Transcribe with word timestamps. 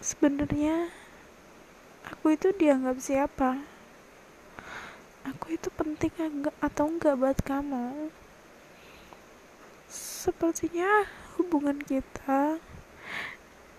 sebenarnya 0.00 0.88
aku 2.08 2.32
itu 2.32 2.56
dianggap 2.56 2.96
siapa? 3.04 3.60
Aku 5.28 5.52
itu 5.52 5.68
penting 5.76 6.08
enggak 6.16 6.56
atau 6.64 6.88
enggak 6.88 7.20
buat 7.20 7.38
kamu? 7.44 8.08
Sepertinya 9.92 11.04
hubungan 11.36 11.76
kita 11.84 12.56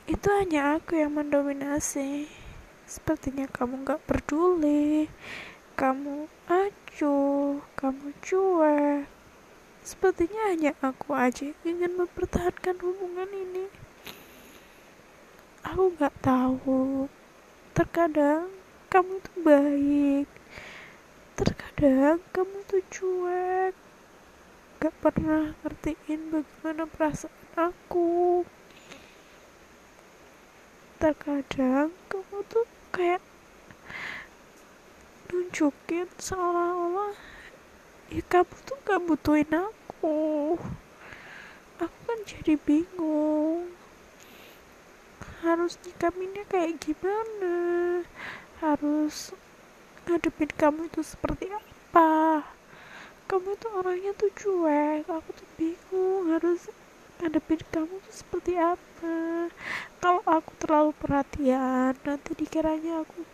itu 0.06 0.28
hanya 0.30 0.78
aku 0.78 1.02
yang 1.02 1.18
mendominasi. 1.18 2.30
Sepertinya 2.86 3.50
kamu 3.50 3.82
gak 3.82 4.06
peduli. 4.06 5.10
Kamu 5.74 6.30
acuh 6.46 7.66
kamu 7.74 8.14
cuek. 8.22 9.10
Sepertinya 9.82 10.54
hanya 10.54 10.78
aku 10.86 11.18
aja 11.18 11.50
yang 11.66 11.82
ingin 11.82 11.98
mempertahankan 11.98 12.78
hubungan 12.78 13.30
ini 13.34 13.66
aku 15.72 15.88
gak 15.96 16.12
tahu. 16.20 17.08
Terkadang 17.72 18.52
kamu 18.92 19.24
tuh 19.24 19.38
baik. 19.40 20.28
Terkadang 21.40 22.20
kamu 22.36 22.58
tuh 22.68 22.84
cuek. 22.92 23.74
Gak 24.84 24.96
pernah 25.00 25.56
ngertiin 25.64 26.28
bagaimana 26.28 26.84
perasaan 26.92 27.32
aku. 27.56 28.44
Terkadang 31.00 31.96
kamu 32.12 32.38
tuh 32.52 32.68
kayak 32.92 33.24
nunjukin 35.32 36.12
seolah-olah 36.20 37.16
ya 38.12 38.20
kamu 38.28 38.56
tuh 38.68 38.78
gak 38.84 39.00
butuhin 39.08 39.48
aku. 39.56 40.60
Aku 41.80 41.98
kan 42.04 42.20
jadi 42.28 42.60
bingung 42.60 43.81
harus 45.52 45.76
nyikapinnya 45.84 46.48
kayak 46.48 46.80
gimana? 46.80 47.56
Harus 48.64 49.36
ngadepin 50.08 50.48
kamu 50.56 50.88
itu 50.88 51.04
seperti 51.04 51.52
apa? 51.52 52.40
Kamu 53.28 53.60
tuh 53.60 53.84
orangnya 53.84 54.16
tuh 54.16 54.32
cuek 54.32 55.12
aku 55.12 55.30
tuh 55.36 55.50
bingung 55.60 56.32
harus 56.32 56.72
ngadepin 57.20 57.60
kamu 57.68 58.00
tuh 58.00 58.16
seperti 58.16 58.56
apa? 58.56 59.52
Kalau 60.00 60.24
aku 60.24 60.56
terlalu 60.56 60.96
perhatian 60.96 62.00
nanti 62.00 62.32
dikiranya 62.32 63.04
aku 63.04 63.28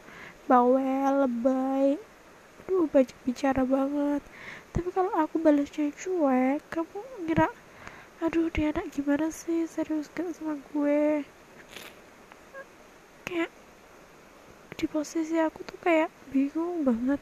bawel 0.49 1.29
lebay. 1.29 2.01
Aduh 2.65 2.89
banyak 2.89 3.13
bicara 3.29 3.61
banget. 3.61 4.25
Tapi 4.73 4.89
kalau 4.89 5.13
aku 5.13 5.37
balasnya 5.37 5.93
cuek 5.93 6.65
kamu 6.73 6.97
ngira 7.29 7.53
aduh 8.25 8.49
dia 8.49 8.73
anak 8.73 8.89
gimana 8.89 9.29
sih? 9.29 9.69
Serius 9.69 10.09
gak 10.17 10.33
sama 10.33 10.57
gue 10.73 11.21
kayak 13.27 13.51
di 14.77 14.85
posisi 14.85 15.41
aku 15.41 15.65
tuh 15.65 15.81
kayak 15.81 16.13
bingung 16.29 16.85
banget. 16.85 17.17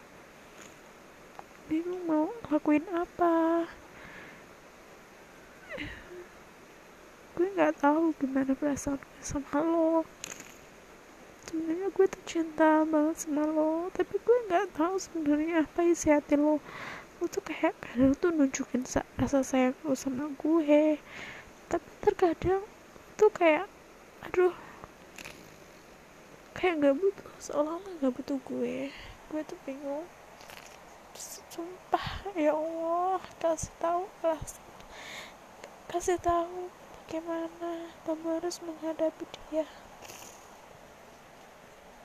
Bingung 1.71 2.03
mau 2.03 2.27
lakuin 2.51 2.83
apa. 2.91 3.63
Gue 7.31 7.47
nggak 7.55 7.79
tahu 7.79 8.11
gimana 8.19 8.51
perasaan 8.59 8.99
gue 8.99 9.23
sama 9.23 9.63
lo. 9.63 10.03
Sebenarnya 11.47 11.87
gue 11.95 12.05
tuh 12.11 12.23
cinta 12.27 12.83
banget 12.83 13.23
sama 13.23 13.47
lo 13.47 13.87
tapi 13.95 14.19
gue 14.19 14.37
nggak 14.51 14.75
tahu 14.75 14.99
sebenarnya 14.99 15.63
apa 15.63 15.87
isi 15.87 16.11
hati 16.11 16.35
lo. 16.35 16.59
Lo 17.23 17.25
tuh 17.31 17.39
kayak 17.39 17.71
kadang 17.79 18.19
tuh 18.19 18.35
nunjukin 18.35 18.83
rasa 19.15 19.47
sayang 19.47 19.79
lo 19.87 19.95
sama 19.95 20.27
gue. 20.27 20.99
Tapi 21.71 21.87
terkadang 22.03 22.67
tuh 23.15 23.31
kayak 23.31 23.71
aduh 24.27 24.64
kayak 26.55 26.79
nggak 26.79 26.95
butuh 26.95 27.31
seolah-olah 27.43 27.93
nggak 27.99 28.13
butuh 28.15 28.37
gue. 28.47 28.89
Gue 29.29 29.41
tuh 29.43 29.59
bingung. 29.67 30.07
Sumpah 31.51 32.07
ya 32.35 32.51
Allah 32.51 33.23
kasih 33.39 33.71
tahu 33.79 34.03
kasih 35.87 36.19
tahu 36.19 36.67
bagaimana 37.07 37.95
kamu 38.03 38.27
harus 38.35 38.59
menghadapi 38.59 39.23
dia 39.47 39.63